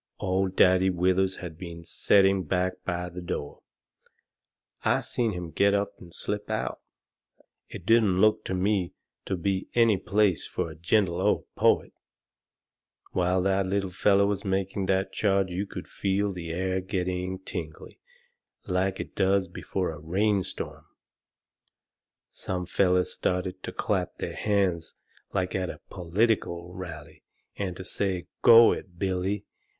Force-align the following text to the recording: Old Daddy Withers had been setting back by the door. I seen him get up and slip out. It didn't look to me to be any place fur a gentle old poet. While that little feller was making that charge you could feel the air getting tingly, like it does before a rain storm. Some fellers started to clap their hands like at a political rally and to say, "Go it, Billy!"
Old 0.19 0.55
Daddy 0.55 0.89
Withers 0.89 1.35
had 1.35 1.59
been 1.59 1.83
setting 1.83 2.41
back 2.41 2.73
by 2.83 3.07
the 3.07 3.21
door. 3.21 3.61
I 4.83 5.01
seen 5.01 5.33
him 5.33 5.51
get 5.51 5.75
up 5.75 5.93
and 5.99 6.11
slip 6.11 6.49
out. 6.49 6.79
It 7.69 7.85
didn't 7.85 8.19
look 8.19 8.43
to 8.45 8.55
me 8.55 8.93
to 9.27 9.37
be 9.37 9.67
any 9.75 9.97
place 9.97 10.47
fur 10.47 10.71
a 10.71 10.75
gentle 10.75 11.21
old 11.21 11.45
poet. 11.53 11.93
While 13.11 13.43
that 13.43 13.67
little 13.67 13.91
feller 13.91 14.25
was 14.25 14.43
making 14.43 14.87
that 14.87 15.13
charge 15.13 15.51
you 15.51 15.67
could 15.67 15.87
feel 15.87 16.31
the 16.31 16.49
air 16.51 16.81
getting 16.81 17.37
tingly, 17.37 17.99
like 18.65 18.99
it 18.99 19.13
does 19.13 19.47
before 19.47 19.91
a 19.91 19.99
rain 19.99 20.41
storm. 20.41 20.87
Some 22.31 22.65
fellers 22.65 23.13
started 23.13 23.61
to 23.61 23.71
clap 23.71 24.17
their 24.17 24.35
hands 24.35 24.95
like 25.31 25.53
at 25.53 25.69
a 25.69 25.79
political 25.91 26.73
rally 26.73 27.21
and 27.55 27.77
to 27.77 27.83
say, 27.85 28.25
"Go 28.41 28.71
it, 28.71 28.97
Billy!" 28.97 29.45